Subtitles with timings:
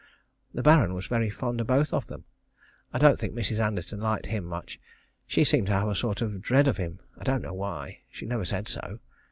[0.51, 2.23] The Baron was very fond of both of them.
[2.91, 3.59] I don't think Mrs.
[3.59, 4.79] Anderton liked him much.
[5.27, 7.01] She seemed to have a sort of dread of him.
[7.19, 8.97] I don't know why; she never said so.